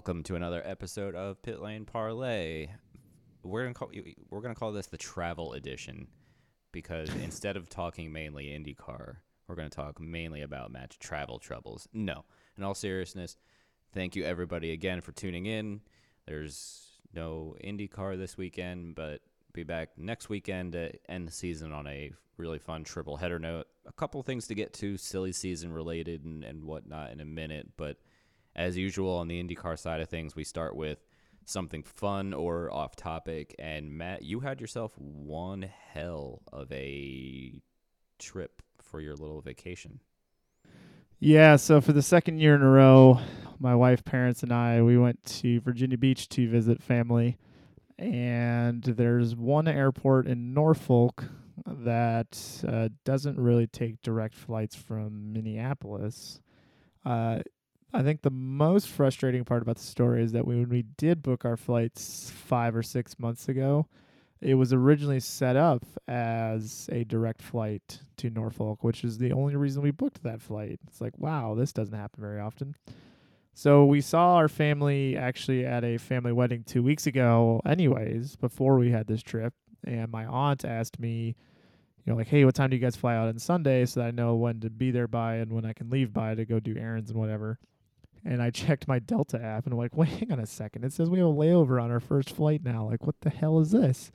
[0.00, 2.68] Welcome to another episode of Pit Lane Parlay.
[3.42, 3.90] We're gonna call
[4.30, 6.08] we're gonna call this the travel edition
[6.72, 11.86] because instead of talking mainly IndyCar, we're gonna talk mainly about match travel troubles.
[11.92, 12.24] No,
[12.56, 13.36] in all seriousness,
[13.92, 15.82] thank you everybody again for tuning in.
[16.26, 19.20] There's no IndyCar this weekend, but
[19.52, 23.66] be back next weekend to end the season on a really fun triple header note.
[23.84, 27.72] A couple things to get to, silly season related and, and whatnot in a minute,
[27.76, 27.98] but
[28.54, 30.98] as usual on the IndyCar side of things, we start with
[31.44, 33.54] something fun or off topic.
[33.58, 35.62] And Matt, you had yourself one
[35.92, 37.60] hell of a
[38.18, 40.00] trip for your little vacation.
[41.18, 43.20] Yeah, so for the second year in a row,
[43.58, 47.36] my wife, parents, and I, we went to Virginia Beach to visit family.
[47.98, 51.24] And there's one airport in Norfolk
[51.66, 56.40] that uh, doesn't really take direct flights from Minneapolis.
[57.04, 57.40] Uh,
[57.92, 61.44] I think the most frustrating part about the story is that when we did book
[61.44, 63.86] our flights five or six months ago,
[64.40, 69.56] it was originally set up as a direct flight to Norfolk, which is the only
[69.56, 70.78] reason we booked that flight.
[70.86, 72.76] It's like, wow, this doesn't happen very often.
[73.54, 78.78] So we saw our family actually at a family wedding two weeks ago, anyways, before
[78.78, 79.52] we had this trip.
[79.84, 81.34] And my aunt asked me,
[82.04, 84.06] you know, like, hey, what time do you guys fly out on Sunday so that
[84.06, 86.60] I know when to be there by and when I can leave by to go
[86.60, 87.58] do errands and whatever.
[88.24, 90.84] And I checked my Delta app and I'm like, wait, hang on a second.
[90.84, 92.88] It says we have a layover on our first flight now.
[92.88, 94.10] Like, what the hell is this?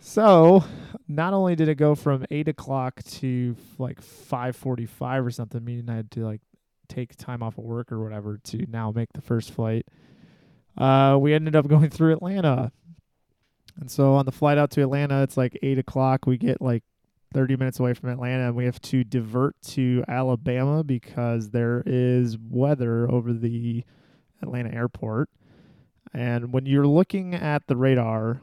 [0.00, 0.64] So,
[1.08, 5.88] not only did it go from eight o'clock to like five forty-five or something, meaning
[5.88, 6.42] I had to like
[6.88, 9.86] take time off of work or whatever to now make the first flight.
[10.76, 12.70] Uh, we ended up going through Atlanta,
[13.80, 16.26] and so on the flight out to Atlanta, it's like eight o'clock.
[16.26, 16.82] We get like
[17.34, 22.38] 30 minutes away from Atlanta and we have to divert to Alabama because there is
[22.38, 23.84] weather over the
[24.40, 25.28] Atlanta airport.
[26.14, 28.40] And when you're looking at the radar,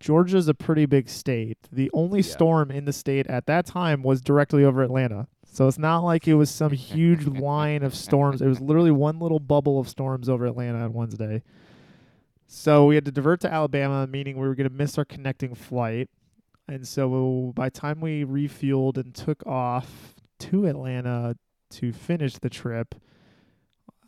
[0.00, 1.58] Georgia's a pretty big state.
[1.70, 2.32] The only Yeah.
[2.32, 5.26] storm in the state at that time was directly over Atlanta.
[5.44, 8.40] So it's not like it was some huge line of storms.
[8.40, 11.42] It was literally one little bubble of storms over Atlanta on Wednesday.
[12.46, 15.54] So we had to divert to Alabama, meaning we were going to miss our connecting
[15.54, 16.08] flight.
[16.68, 21.36] And so by the time we refueled and took off to Atlanta
[21.70, 22.94] to finish the trip,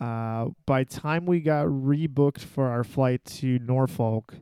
[0.01, 4.35] uh, by time we got rebooked for our flight to Norfolk,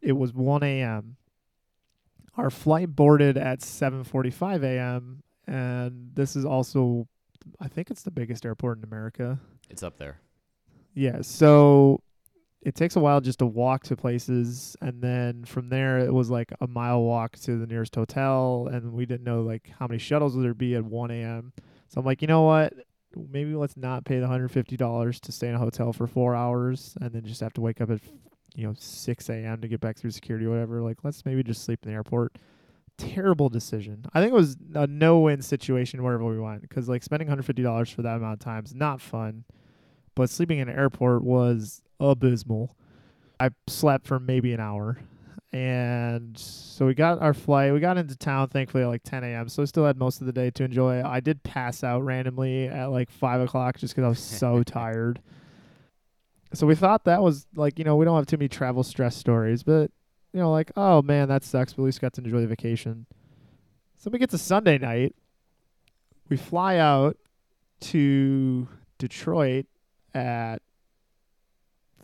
[0.00, 1.16] it was 1 a.m.
[2.36, 5.22] Our flight boarded at 7:45 a.m.
[5.46, 7.08] and this is also
[7.60, 9.40] I think it's the biggest airport in America.
[9.70, 10.20] It's up there.
[10.94, 12.00] Yeah, so
[12.68, 16.28] it takes a while just to walk to places and then from there it was
[16.28, 19.98] like a mile walk to the nearest hotel and we didn't know like how many
[19.98, 21.54] shuttles would there be at 1 a.m.
[21.88, 22.74] So I'm like, you know what?
[23.16, 27.10] Maybe let's not pay the $150 to stay in a hotel for four hours and
[27.10, 28.00] then just have to wake up at
[28.54, 29.62] you know 6 a.m.
[29.62, 30.82] to get back through security or whatever.
[30.82, 32.36] Like let's maybe just sleep in the airport.
[32.98, 34.04] Terrible decision.
[34.12, 38.02] I think it was a no-win situation wherever we went because like spending $150 for
[38.02, 39.44] that amount of time is not fun
[40.18, 42.76] but sleeping in an airport was abysmal.
[43.40, 44.98] I slept for maybe an hour.
[45.52, 47.72] And so we got our flight.
[47.72, 49.48] We got into town, thankfully, at like 10 a.m.
[49.48, 51.02] So I still had most of the day to enjoy.
[51.02, 55.20] I did pass out randomly at like 5 o'clock just because I was so tired.
[56.52, 59.16] So we thought that was like, you know, we don't have too many travel stress
[59.16, 59.90] stories, but,
[60.32, 63.06] you know, like, oh man, that sucks, but at least got to enjoy the vacation.
[63.96, 65.14] So we get to Sunday night.
[66.28, 67.16] We fly out
[67.80, 68.68] to
[68.98, 69.66] Detroit
[70.14, 70.62] at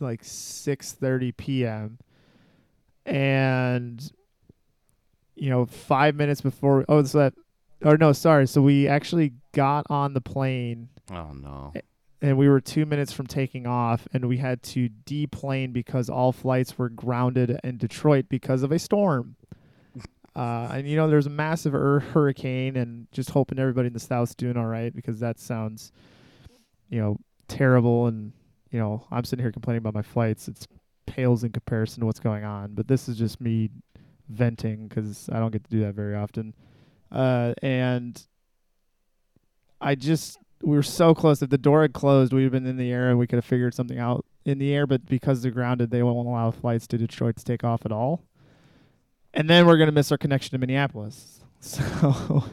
[0.00, 1.98] like 6:30 p.m.
[3.06, 4.10] and
[5.36, 7.34] you know 5 minutes before oh so that
[7.84, 11.72] or no sorry so we actually got on the plane Oh no.
[12.22, 16.32] and we were two minutes from taking off, and we had to deplane because all
[16.32, 19.36] flights were grounded in Detroit because of a storm.
[20.34, 24.00] Uh, and you know, there's a massive ur- hurricane, and just hoping everybody in the
[24.00, 25.92] south's doing all right because that sounds,
[26.88, 28.06] you know, terrible.
[28.08, 28.32] And
[28.74, 30.48] you know, I'm sitting here complaining about my flights.
[30.48, 30.66] It's
[31.06, 32.74] pales in comparison to what's going on.
[32.74, 33.70] But this is just me
[34.28, 36.54] venting because I don't get to do that very often.
[37.12, 38.20] Uh, and
[39.80, 41.40] I just we were so close.
[41.40, 43.44] If the door had closed, we'd have been in the air and we could have
[43.44, 44.88] figured something out in the air.
[44.88, 48.24] But because they're grounded, they won't allow flights to Detroit to take off at all.
[49.32, 51.40] And then we're gonna miss our connection to Minneapolis.
[51.60, 52.44] So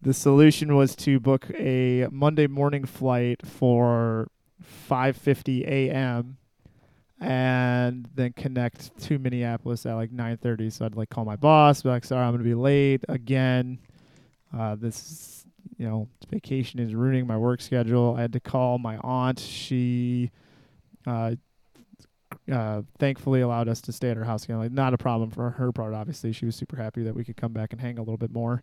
[0.00, 4.28] the solution was to book a Monday morning flight for
[4.62, 6.36] 5:50 a.m.
[7.20, 10.70] and then connect to Minneapolis at like 9:30.
[10.70, 13.78] So I'd like call my boss, be like, "Sorry, I'm gonna be late again.
[14.56, 15.46] Uh, this,
[15.78, 19.38] you know, vacation is ruining my work schedule." I had to call my aunt.
[19.38, 20.30] She,
[21.06, 21.36] uh,
[22.50, 24.58] uh, thankfully allowed us to stay at her house again.
[24.58, 25.94] Like, not a problem for her part.
[25.94, 28.32] Obviously, she was super happy that we could come back and hang a little bit
[28.32, 28.62] more.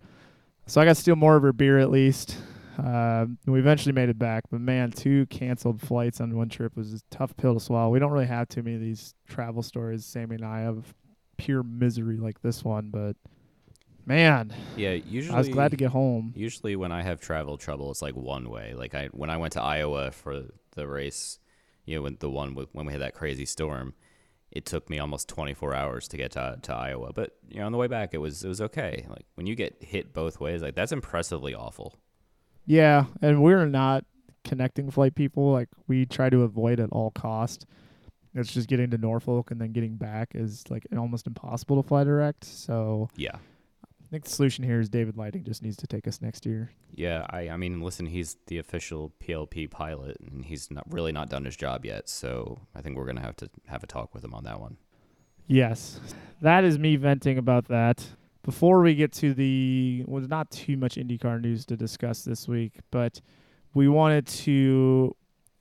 [0.66, 2.38] So I got to steal more of her beer at least.
[2.78, 6.94] Uh, we eventually made it back, but man, two canceled flights on one trip was
[6.94, 7.90] a tough pill to swallow.
[7.90, 10.94] We don't really have too many of these travel stories, Sammy and I, of
[11.38, 13.16] pure misery like this one, but
[14.06, 16.34] man, Yeah, usually I was glad to get home.
[16.36, 18.74] Usually, when I have travel trouble, it's like one way.
[18.74, 20.44] Like I when I went to Iowa for
[20.76, 21.40] the race,
[21.86, 23.94] you know, when the one with, when we had that crazy storm,
[24.52, 27.14] it took me almost 24 hours to get to, to Iowa.
[27.14, 29.06] But you know, on the way back, it was it was okay.
[29.10, 31.96] Like when you get hit both ways, like that's impressively awful.
[32.70, 34.06] Yeah, and we're not
[34.44, 35.52] connecting flight people.
[35.52, 37.66] Like we try to avoid at all cost.
[38.36, 42.04] It's just getting to Norfolk and then getting back is like almost impossible to fly
[42.04, 42.46] direct.
[42.46, 43.38] So Yeah,
[43.84, 46.70] I think the solution here is David Lighting just needs to take us next year.
[46.94, 47.26] yeah.
[47.32, 51.46] I I mean, listen, he's the official PLP pilot, and he's not really not done
[51.46, 52.08] his job yet.
[52.08, 54.78] So I think we're gonna have to have a talk with him on that one.
[55.48, 56.00] Yes,
[56.42, 58.06] that is me venting about that.
[58.44, 62.80] Before we get to the, well, not too much IndyCar news to discuss this week,
[62.90, 63.22] but
[63.74, 65.16] we wanted to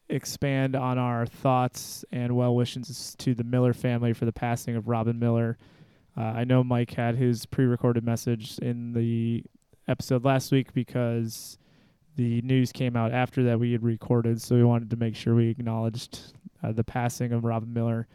[0.09, 4.89] expand on our thoughts and well wishes to the Miller family for the passing of
[4.89, 5.59] Robin Miller.
[6.17, 9.45] Uh, I know Mike had his pre-recorded message in the
[9.87, 11.59] episode last week because
[12.17, 15.35] the news came out after that we had recorded, so we wanted to make sure
[15.35, 16.33] we acknowledged
[16.63, 18.09] uh, the passing of Robin Miller.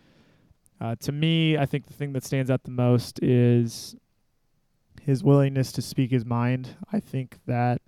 [0.82, 3.96] Uh, to me, I think the thing that stands out the most is
[5.06, 6.76] his willingness to speak his mind.
[6.92, 7.82] I think that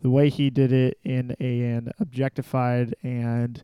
[0.00, 3.62] the way he did it in a, an objectified and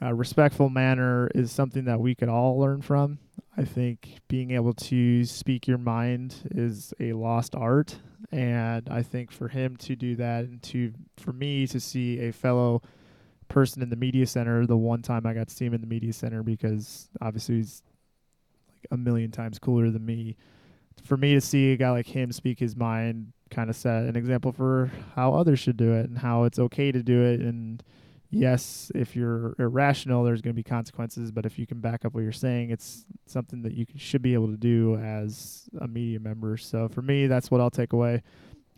[0.00, 3.18] uh, respectful manner is something that we could all learn from.
[3.56, 7.98] I think being able to speak your mind is a lost art,
[8.30, 12.32] and I think for him to do that and to for me to see a
[12.32, 12.82] fellow
[13.48, 15.86] person in the media center the one time I got to see him in the
[15.86, 17.82] media center because obviously he's
[18.72, 20.36] like a million times cooler than me.
[21.04, 24.16] For me to see a guy like him speak his mind kind of set an
[24.16, 27.82] example for how others should do it and how it's okay to do it and
[28.30, 32.14] yes, if you're irrational there's going to be consequences, but if you can back up
[32.14, 36.20] what you're saying, it's something that you should be able to do as a media
[36.20, 36.56] member.
[36.56, 38.22] So for me, that's what I'll take away.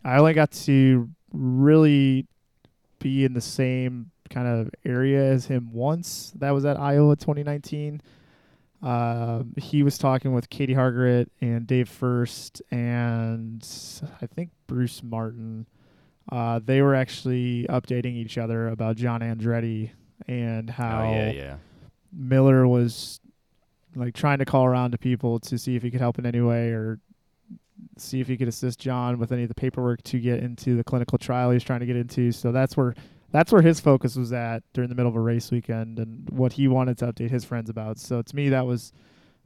[0.03, 2.27] I only got to really
[2.99, 6.31] be in the same kind of area as him once.
[6.35, 8.01] That was at Iowa 2019.
[8.83, 13.67] Um, he was talking with Katie Hargitt and Dave Furst and
[14.21, 15.67] I think Bruce Martin.
[16.31, 19.91] Uh, they were actually updating each other about John Andretti
[20.27, 21.55] and how oh yeah, yeah.
[22.11, 23.19] Miller was
[23.95, 26.41] like trying to call around to people to see if he could help in any
[26.41, 26.99] way or
[27.97, 30.83] see if he could assist John with any of the paperwork to get into the
[30.83, 32.31] clinical trial he's trying to get into.
[32.31, 32.95] So that's where
[33.31, 36.53] that's where his focus was at during the middle of a race weekend and what
[36.53, 37.99] he wanted to update his friends about.
[37.99, 38.93] So to me that was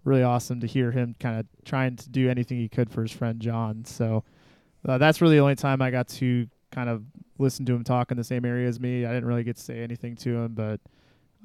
[0.04, 3.12] really awesome to hear him kind of trying to do anything he could for his
[3.12, 3.86] friend John.
[3.86, 4.24] So
[4.88, 7.04] uh, that's really the only time I got to kind of
[7.38, 9.06] listen to him talk in the same area as me.
[9.06, 10.80] I didn't really get to say anything to him, but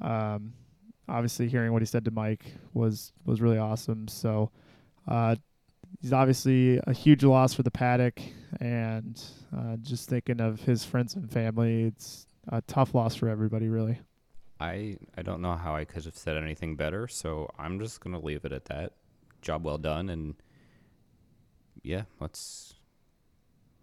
[0.01, 0.53] um,
[1.09, 4.07] obviously hearing what he said to Mike was was really awesome.
[4.07, 4.51] So
[5.07, 5.35] uh,
[6.01, 8.21] he's obviously a huge loss for the paddock,
[8.59, 9.21] and
[9.55, 13.99] uh, just thinking of his friends and family, it's a tough loss for everybody, really.
[14.59, 18.19] I I don't know how I could have said anything better, so I'm just gonna
[18.19, 18.93] leave it at that.
[19.41, 20.35] Job well done, and
[21.83, 22.75] yeah, let's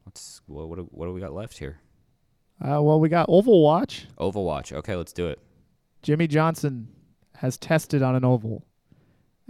[0.07, 1.81] let's what what do, what do we got left here?
[2.61, 4.07] Uh, well, we got Oval Watch.
[4.19, 4.73] Oval Watch.
[4.73, 5.38] Okay, let's do it.
[6.03, 6.88] Jimmie Johnson
[7.37, 8.65] has tested on an oval,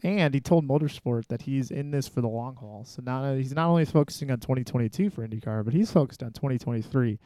[0.03, 2.85] and he told Motorsport that he's in this for the long haul.
[2.87, 7.19] So now he's not only focusing on 2022 for IndyCar, but he's focused on 2023.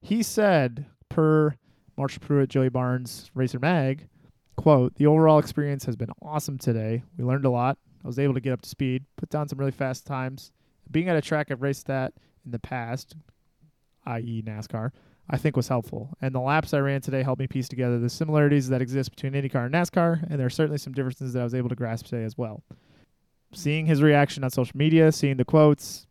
[0.00, 1.54] He said, per
[1.96, 4.08] Marshall Pruitt, Joey Barnes, Racer Mag.
[4.56, 7.02] Quote, the overall experience has been awesome today.
[7.16, 7.78] We learned a lot.
[8.04, 10.52] I was able to get up to speed, put down some really fast times.
[10.90, 12.12] Being at a track I've raced at
[12.44, 13.14] in the past,
[14.06, 14.90] i.e., NASCAR,
[15.28, 16.16] I think was helpful.
[16.22, 19.32] And the laps I ran today helped me piece together the similarities that exist between
[19.32, 22.06] IndyCar and NASCAR, and there are certainly some differences that I was able to grasp
[22.06, 22.62] today as well.
[23.52, 26.06] Seeing his reaction on social media, seeing the quotes,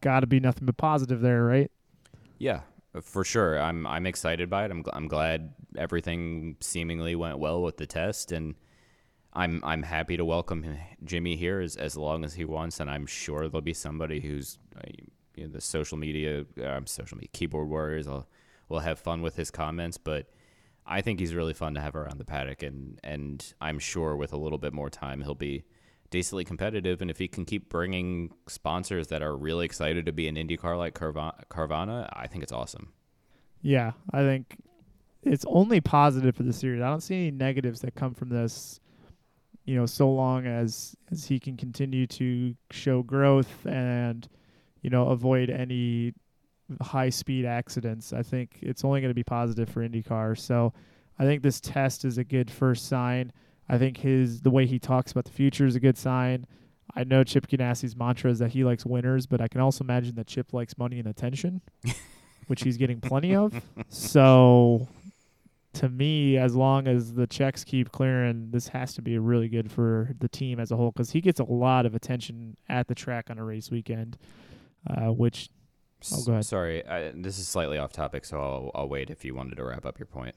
[0.00, 1.70] got to be nothing but positive there, right?
[2.38, 2.60] Yeah,
[3.02, 3.58] for sure.
[3.58, 4.70] I'm I'm excited by it.
[4.70, 8.54] I'm I'm glad everything seemingly went well with the test, and
[9.32, 13.06] I'm I'm happy to welcome Jimmy here as as long as he wants, and I'm
[13.06, 14.88] sure there'll be somebody who's uh,
[15.36, 18.08] you know, the social media, uh, social media keyboard warriors.
[18.08, 18.26] will
[18.68, 20.26] will have fun with his comments, but.
[20.90, 24.32] I think he's really fun to have around the paddock, and, and I'm sure with
[24.32, 25.64] a little bit more time, he'll be
[26.10, 27.00] decently competitive.
[27.00, 30.76] And if he can keep bringing sponsors that are really excited to be an IndyCar
[30.76, 32.92] like Carva- Carvana, I think it's awesome.
[33.62, 34.56] Yeah, I think
[35.22, 36.82] it's only positive for the series.
[36.82, 38.80] I don't see any negatives that come from this.
[39.64, 44.26] You know, so long as as he can continue to show growth and
[44.80, 46.14] you know avoid any
[46.80, 50.38] high speed accidents, I think it's only going to be positive for IndyCar.
[50.38, 50.72] So,
[51.18, 53.32] I think this test is a good first sign.
[53.68, 56.46] I think his the way he talks about the future is a good sign.
[56.96, 60.14] I know Chip Ganassi's mantra is that he likes winners, but I can also imagine
[60.14, 61.60] that Chip likes money and attention,
[62.46, 63.52] which he's getting plenty of.
[63.90, 64.88] So,
[65.74, 69.70] to me, as long as the checks keep clearing, this has to be really good
[69.70, 72.94] for the team as a whole because he gets a lot of attention at the
[72.94, 74.16] track on a race weekend,
[74.88, 75.50] uh, which
[76.12, 76.46] Oh, go ahead.
[76.46, 79.64] Sorry, I, this is slightly off topic, so I'll, I'll wait if you wanted to
[79.64, 80.36] wrap up your point.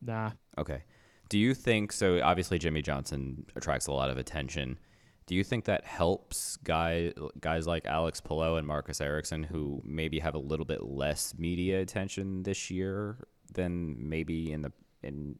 [0.00, 0.84] nah, Okay.
[1.32, 2.20] Do you think so?
[2.22, 4.78] Obviously, Jimmie Johnson attracts a lot of attention.
[5.24, 10.18] Do you think that helps guy, guys like Alex Palou and Marcus Ericsson, who maybe
[10.18, 13.16] have a little bit less media attention this year
[13.50, 14.72] than maybe in the
[15.02, 15.36] in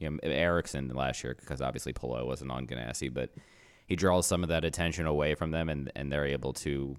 [0.00, 1.36] you know Ericsson last year?
[1.38, 3.30] Because obviously Palou wasn't on Ganassi, but
[3.86, 6.96] he draws some of that attention away from them, and and they're able to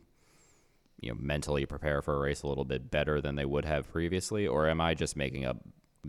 [1.02, 3.92] you know mentally prepare for a race a little bit better than they would have
[3.92, 4.48] previously.
[4.48, 5.58] Or am I just making up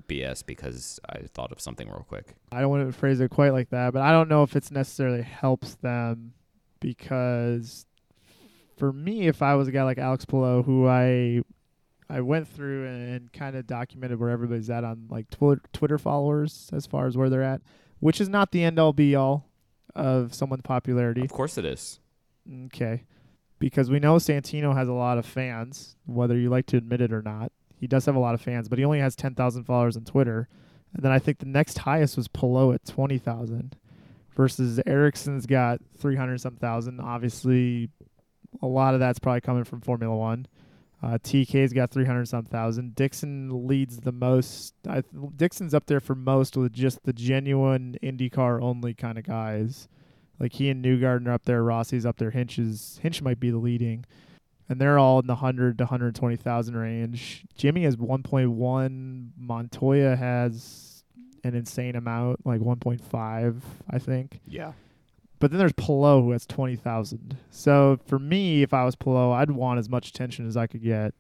[0.09, 2.35] BS because I thought of something real quick.
[2.53, 4.71] I don't want to phrase it quite like that, but I don't know if it's
[4.71, 6.33] necessarily helps them
[6.81, 7.87] because
[8.77, 11.43] for me, if I was a guy like Alex Palou, who I
[12.09, 16.71] I went through and kind of documented where everybody's at on like Twitter Twitter followers
[16.73, 17.61] as far as where they're at,
[18.01, 19.47] which is not the end all be all
[19.95, 21.23] of someone's popularity.
[21.23, 22.01] Of course it is.
[22.67, 23.05] Okay.
[23.59, 27.13] Because we know Santino has a lot of fans, whether you like to admit it
[27.13, 27.53] or not.
[27.81, 30.49] He does have a lot of fans, but he only has 10,000 followers on Twitter.
[30.93, 33.75] And then I think the next highest was Palou at 20,000
[34.37, 37.01] versus Ericsson's got 300 some thousand.
[37.01, 37.89] Obviously,
[38.61, 40.47] a lot of that's probably coming from Formula One.
[41.03, 42.95] Uh, TK's got 300 some thousand.
[42.95, 44.75] Dixon leads the most.
[44.87, 45.03] I,
[45.37, 49.89] Dixon's up there for most with just the genuine IndyCar only kind of guys.
[50.39, 51.63] Like he and Newgarden are up there.
[51.63, 52.31] Rossi's up there.
[52.31, 54.05] Hinch is Hinch might be the leading,
[54.71, 57.45] and they're all in the hundred to hundred twenty thousand range.
[57.57, 59.33] Jimmy has one point one.
[59.37, 61.05] Montoya has
[61.45, 64.41] an insane amount, like one point five, I think.
[64.47, 64.73] Yeah.
[65.41, 67.37] But then there's Palou who has twenty thousand.
[67.51, 70.83] So for me, if I was Palou, I'd want as much attention as I could
[70.83, 71.15] get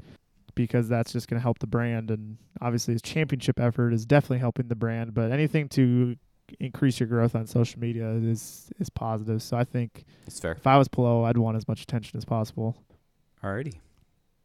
[0.54, 2.10] because that's just going to help the brand.
[2.10, 5.14] And obviously, his championship effort is definitely helping the brand.
[5.14, 6.16] But anything to
[6.58, 9.42] increase your growth on social media is is positive.
[9.42, 10.52] So I think It's fair.
[10.52, 12.76] if I was Palou, I'd want as much attention as possible.
[13.42, 13.80] Alrighty.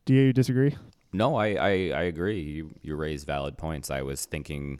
[0.06, 0.75] Do you disagree?
[1.12, 2.42] No, I, I, I agree.
[2.42, 3.90] You you raise valid points.
[3.90, 4.80] I was thinking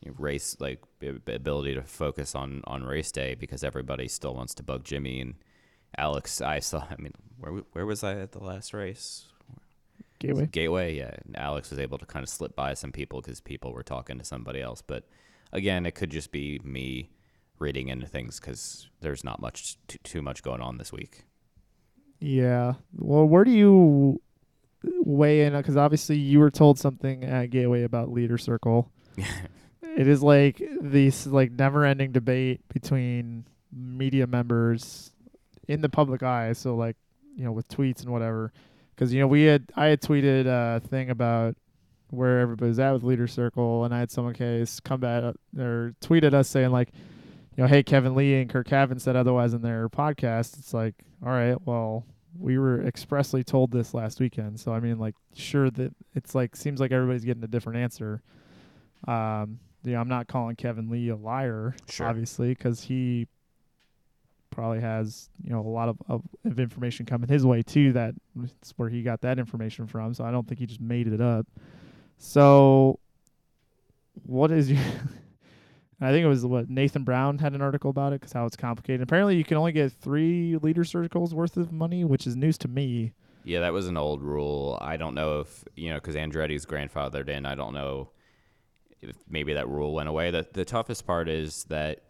[0.00, 4.54] you know, race like ability to focus on on race day because everybody still wants
[4.54, 5.34] to bug Jimmy and
[5.96, 6.40] Alex.
[6.40, 6.86] I saw.
[6.90, 9.26] I mean, where where was I at the last race?
[10.18, 10.46] Gateway.
[10.46, 11.14] Gateway, yeah.
[11.24, 14.18] And Alex was able to kind of slip by some people because people were talking
[14.18, 14.82] to somebody else.
[14.82, 15.04] But
[15.50, 17.10] again, it could just be me
[17.58, 21.24] reading into things because there's not much too, too much going on this week.
[22.20, 22.74] Yeah.
[22.96, 24.20] Well, where do you
[25.00, 25.56] weigh in?
[25.56, 28.90] Because obviously you were told something at Gateway about leader circle.
[29.16, 35.12] it is like this like never-ending debate between media members
[35.66, 36.52] in the public eye.
[36.52, 36.96] So like
[37.36, 38.52] you know with tweets and whatever.
[38.94, 41.56] Because you know we had I had tweeted a thing about
[42.10, 45.94] where everybody's at with leader circle, and I had someone case come back uh, or
[46.00, 46.90] tweeted us saying like,
[47.56, 50.58] you know, hey Kevin Lee and Kirk Cavan said otherwise in their podcast.
[50.58, 52.04] It's like, all right, well
[52.38, 54.60] we were expressly told this last weekend.
[54.60, 58.22] So I mean, like, sure that it's like seems like everybody's getting a different answer.
[59.08, 62.06] Um, you know, I'm not calling Kevin Lee a liar, Sure.
[62.06, 63.26] obviously, because he
[64.50, 67.92] probably has you know a lot of, of, of information coming his way too.
[67.94, 70.14] That it's where he got that information from.
[70.14, 71.46] So I don't think he just made it up.
[72.18, 72.98] So
[74.24, 74.80] what is your?
[76.00, 78.56] I think it was what Nathan Brown had an article about it because how it's
[78.56, 79.02] complicated.
[79.02, 82.68] Apparently, you can only get three leader circles worth of money, which is news to
[82.68, 83.12] me.
[83.44, 84.78] Yeah, that was an old rule.
[84.80, 87.46] I don't know if you know because Andretti's grandfathered in.
[87.46, 88.10] I don't know
[89.02, 90.30] if maybe that rule went away.
[90.30, 92.00] The the toughest part is that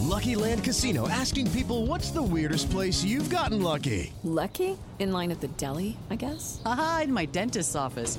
[0.00, 4.12] Lucky Land Casino asking people what's the weirdest place you've gotten lucky?
[4.22, 4.78] Lucky?
[4.98, 6.60] In line at the deli, I guess?
[6.64, 8.18] Aha, in my dentist's office.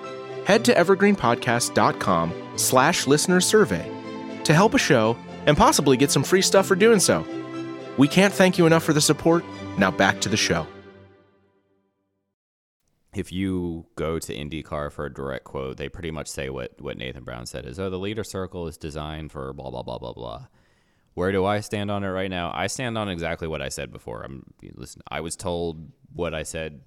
[0.51, 3.89] Head to evergreenpodcast.com slash listener survey
[4.43, 5.15] to help a show
[5.45, 7.25] and possibly get some free stuff for doing so.
[7.97, 9.45] We can't thank you enough for the support.
[9.77, 10.67] Now back to the show.
[13.15, 16.97] if you go to IndyCar for a direct quote, they pretty much say what, what
[16.97, 20.11] Nathan Brown said is, oh, the leader circle is designed for blah, blah, blah, blah,
[20.11, 20.47] blah.
[21.13, 22.51] Where do I stand on it right now?
[22.53, 24.21] I stand on exactly what I said before.
[24.23, 24.43] I'm
[24.75, 25.01] listen.
[25.09, 26.81] I was told what I said.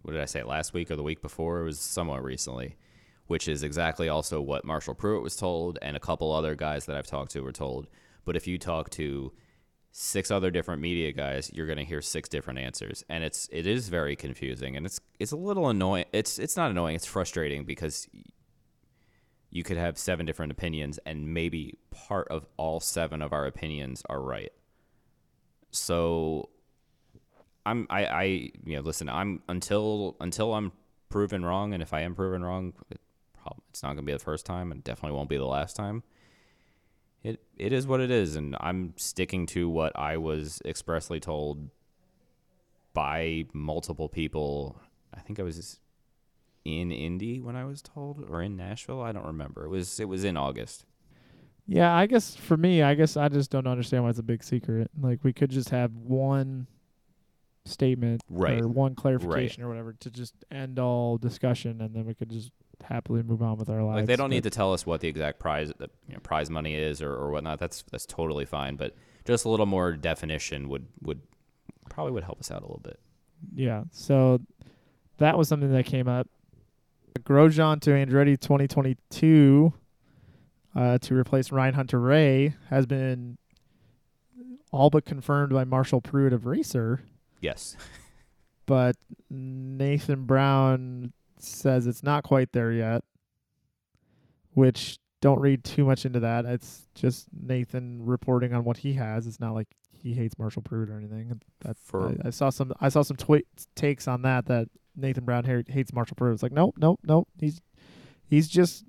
[0.00, 1.60] What did I say last week or the week before?
[1.60, 2.76] It was somewhat recently,
[3.26, 6.96] which is exactly also what Marshall Pruitt was told, and a couple other guys that
[6.96, 7.88] I've talked to were told.
[8.24, 9.32] But if you talk to
[9.92, 13.66] six other different media guys, you're going to hear six different answers, and it's it
[13.66, 16.04] is very confusing, and it's it's a little annoying.
[16.12, 16.96] It's it's not annoying.
[16.96, 18.08] It's frustrating because
[19.50, 24.02] you could have seven different opinions, and maybe part of all seven of our opinions
[24.08, 24.52] are right.
[25.70, 26.50] So,
[27.64, 29.08] I'm I I you know listen.
[29.08, 30.72] I'm until until I'm
[31.08, 32.74] proven wrong, and if I am proven wrong,
[33.46, 35.76] it it's not going to be the first time, and definitely won't be the last
[35.76, 36.02] time
[37.22, 41.70] it it is what it is, and I'm sticking to what I was expressly told
[42.92, 44.80] by multiple people.
[45.14, 45.80] I think I was
[46.64, 49.02] in Indy when I was told, or in Nashville.
[49.02, 49.64] I don't remember.
[49.64, 50.84] It was it was in August.
[51.66, 54.44] Yeah, I guess for me, I guess I just don't understand why it's a big
[54.44, 54.88] secret.
[55.00, 56.68] Like we could just have one
[57.64, 58.60] statement Right.
[58.60, 62.52] or one clarification or whatever to just end all discussion, and then we could just
[62.84, 63.96] happily move on with our lives.
[63.96, 66.50] Like they don't need to tell us what the exact prize the you know, prize
[66.50, 67.58] money is or, or whatnot.
[67.58, 68.76] That's that's totally fine.
[68.76, 71.20] But just a little more definition would would
[71.90, 72.98] probably would help us out a little bit.
[73.54, 73.84] Yeah.
[73.90, 74.40] So
[75.18, 76.28] that was something that came up.
[77.20, 79.72] Grosjean to Andretti 2022
[80.74, 83.38] uh, to replace Ryan Hunter-Reay has been
[84.70, 87.00] all but confirmed by Marshall Pruitt of Racer,
[87.40, 87.76] Yes.
[88.66, 88.96] but
[89.30, 93.02] Nathan Brown says it's not quite there yet,
[94.54, 96.44] which don't read too much into that.
[96.44, 99.26] It's just Nathan reporting on what he has.
[99.26, 101.40] It's not like he hates Marshall Pruitt or anything.
[101.60, 103.42] That's For- I, I saw some I saw some twi-
[103.74, 106.34] takes on that that Nathan Brown ha- hates Marshall Pruitt.
[106.34, 107.28] It's like nope, nope, nope.
[107.40, 107.60] He's
[108.28, 108.84] he's just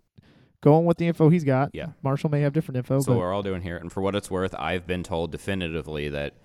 [0.61, 1.71] going with the info he's got.
[1.73, 1.87] Yeah.
[2.01, 4.29] Marshall may have different info, So but we're all doing here, and for what it's
[4.31, 6.35] worth, I've been told definitively that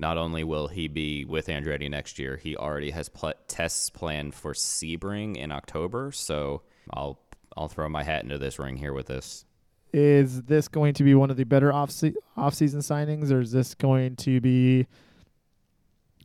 [0.00, 4.34] not only will he be with Andretti next year, he already has pl- tests planned
[4.34, 6.10] for Sebring in October.
[6.10, 7.20] So I'll
[7.56, 9.44] I'll throw my hat into this ring here with this.
[9.92, 13.40] is this going to be one of the better off se- off season signings, or
[13.40, 14.86] is this going to be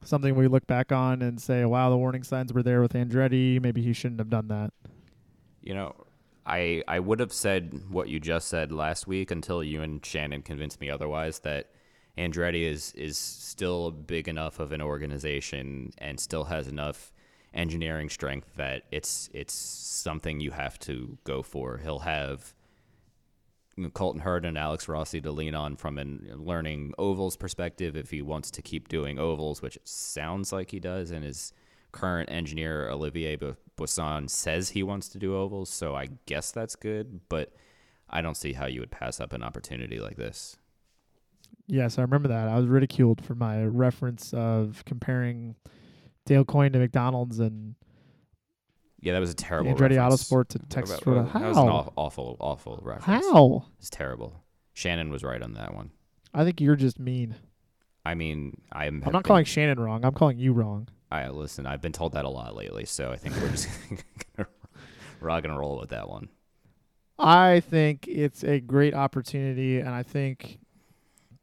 [0.04, 3.62] something we look back on and say, "Wow, the warning signs were there with Andretti.
[3.62, 4.72] Maybe he shouldn't have done that."
[5.62, 5.96] You know,
[6.46, 10.44] I I would have said what you just said last week until you and Shannon
[10.44, 11.72] convinced me otherwise that
[12.18, 17.12] Andretti is is still big enough of an organization and still has enough
[17.54, 21.78] engineering strength that it's it's something you have to go for.
[21.78, 22.54] He'll have
[23.94, 26.04] Colton Herta and Alex Rossi to lean on from a
[26.36, 30.80] learning ovals perspective if he wants to keep doing ovals, which it sounds like he
[30.80, 31.52] does, and his
[31.92, 33.38] current engineer Olivier
[33.76, 37.54] Boisson says he wants to do ovals, so I guess that's good, but
[38.10, 40.58] I don't see how you would pass up an opportunity like this.
[41.68, 42.48] Yes, I remember that.
[42.48, 45.56] I was ridiculed for my reference of comparing
[46.26, 47.76] Dale Coyne to McDonald's and
[49.02, 49.72] Yeah, that was a terrible.
[49.74, 50.24] Andretti reference.
[50.30, 51.30] Autosport to Texas That- Florida.
[51.34, 53.26] That was an awful, awful reference.
[53.26, 53.66] How?
[53.80, 54.44] It's terrible.
[54.74, 55.92] Shannon was right on that one.
[56.34, 57.36] I think you're just mean.
[58.06, 59.02] I mean, I'm.
[59.06, 60.04] I'm not calling Shannon wrong.
[60.06, 60.90] I'm calling you wrong.
[61.12, 61.66] I listen.
[61.66, 63.70] I've been told that a lot lately, so I think we're just
[64.36, 64.50] gonna,
[65.22, 66.30] we're gonna roll with that one.
[67.18, 70.60] I think it's a great opportunity, and I think,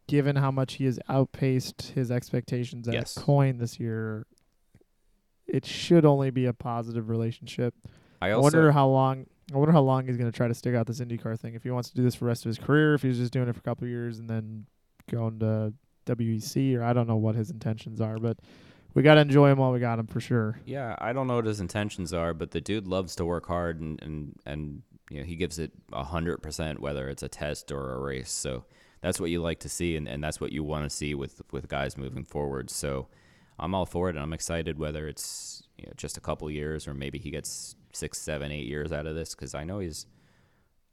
[0.06, 3.16] given how much he has outpaced his expectations at Yes.
[3.16, 4.26] Coyne this year,
[5.46, 7.74] it should only be a positive relationship.
[8.20, 9.26] I I wonder how long.
[9.52, 11.54] I wonder how long he's going to try to stick out this IndyCar thing.
[11.54, 13.32] If he wants to do this for the rest of his career, if he's just
[13.32, 14.66] doing it for a couple of years and then
[15.10, 15.74] going to
[16.06, 18.38] WEC, or I don't know what his intentions are, but
[18.94, 20.60] we got to enjoy him while we got him for sure.
[20.64, 23.80] Yeah, I don't know what his intentions are, but the dude loves to work hard
[23.80, 27.72] and and and you know he gives it a hundred percent whether it's a test
[27.72, 28.30] or a race.
[28.30, 28.64] So
[29.02, 31.42] that's what you like to see, and, and that's what you want to see with
[31.50, 32.70] with guys moving forward.
[32.70, 33.08] So
[33.58, 36.86] I'm all for it, and I'm excited whether it's you know just a couple years
[36.88, 40.06] or maybe he gets six, seven, eight years out of this because I know he's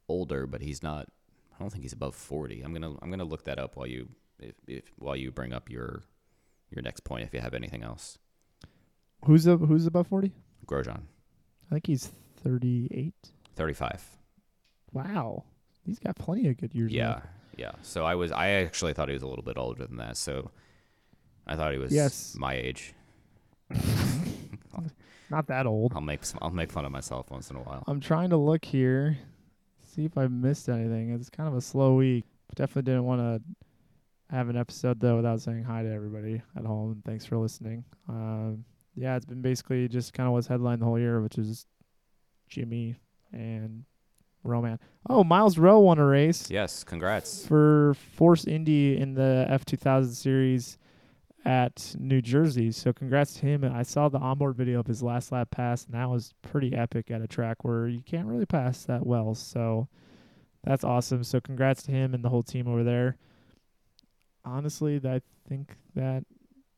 [0.07, 1.07] older, but he's not.
[1.55, 2.61] I don't think he's above forty.
[2.61, 5.69] I'm gonna I'm gonna look that up while you if, if while you bring up
[5.69, 6.03] your
[6.71, 8.17] your next point if you have anything else.
[9.25, 10.33] Who's a, who's above forty?
[10.65, 11.01] Grosjean.
[11.69, 12.11] I think he's
[12.43, 13.31] thirty-eight.
[13.55, 14.17] 35.
[14.93, 15.43] Wow,
[15.83, 16.93] he's got plenty of good years.
[16.93, 17.27] Yeah, left.
[17.59, 17.71] Yeah.
[17.81, 20.17] So I was, I actually thought he was a little bit older than that.
[20.17, 20.51] So
[21.45, 22.35] I thought he was Yes.
[22.37, 22.93] my age.
[25.29, 25.93] not that old.
[25.93, 27.83] I'll make, I'll make fun of myself once in a while.
[27.87, 29.17] I'm trying to look here,
[29.93, 31.11] see if I missed anything.
[31.13, 32.25] It's kind of a slow week.
[32.55, 33.41] Definitely didn't want to
[34.35, 36.91] have an episode though without saying hi to everybody at home.
[36.93, 37.83] And thanks for listening.
[38.07, 38.63] Um,
[38.95, 41.65] yeah, it's been basically just kind of what's headlined the whole year, which is
[42.47, 42.95] Jimmy
[43.31, 43.83] and
[44.43, 44.80] Roman.
[45.10, 47.45] Oh, Myles Rowe won a race Yes, congrats.
[47.45, 50.78] for Force Indy in the F2000 series
[51.45, 52.71] at New Jersey.
[52.71, 53.63] So congrats to him.
[53.63, 57.12] I saw the onboard video of his last lap pass, and that was pretty epic
[57.12, 59.36] at a track where you can't really pass that well.
[59.36, 59.88] So
[60.63, 61.23] that's awesome.
[61.23, 63.17] So congrats to him and the whole team over there.
[64.45, 66.23] Honestly, I think that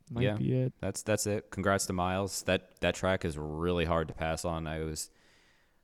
[0.09, 0.35] might Yeah.
[0.35, 0.73] be it.
[0.81, 1.51] That's that's it.
[1.51, 2.41] Congrats to Miles.
[2.43, 4.67] That that track is really hard to pass on.
[4.67, 5.09] I was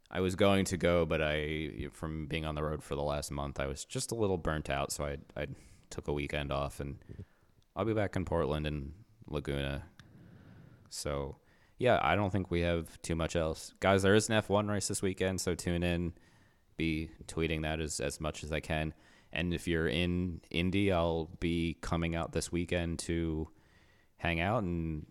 [0.10, 3.32] I was going to go, but I from being on the road for the last
[3.32, 5.48] month, I was just a little burnt out, so I I
[5.90, 6.98] took a weekend off and
[7.76, 8.94] I'll be back in Portland and
[9.28, 9.84] Laguna.
[10.90, 11.38] So,
[11.78, 13.74] yeah, I don't think we have too much else.
[13.80, 16.14] Guys, there is an F1 race this weekend, so tune in.
[16.78, 18.94] Be tweeting that as as much as I can.
[19.34, 23.50] And if you're in Indy, I'll be coming out this weekend to
[24.18, 25.06] hang out and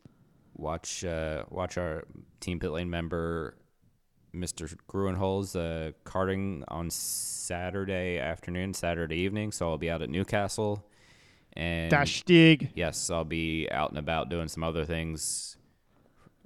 [0.54, 2.04] watch uh, watch our
[2.40, 3.56] Team Pit Lane member
[4.36, 4.76] Mr.
[4.88, 9.52] Gruenholz uh, karting on Saturday afternoon, Saturday evening.
[9.52, 10.86] So I'll be out at Newcastle.
[11.54, 12.70] And Dash dig.
[12.74, 15.56] yes, I'll be out and about doing some other things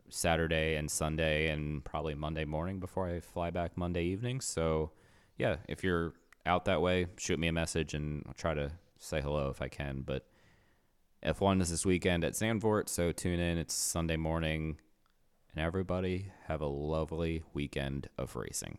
[0.09, 4.41] Saturday and Sunday and probably Monday morning before I fly back Monday evening.
[4.41, 4.93] So
[5.37, 6.13] yeah, if you're
[6.47, 9.69] out that way, shoot me a message and I'll try to say hello if I
[9.69, 10.03] can.
[10.03, 10.27] But
[11.25, 13.59] F1 is this weekend at Zandvoort, so tune in.
[13.59, 14.79] It's Sunday morning.
[15.55, 18.79] And everybody have a lovely weekend of racing.